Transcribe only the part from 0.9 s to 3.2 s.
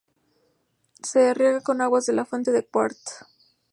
Se riega con aguas de la fuente de Cuart.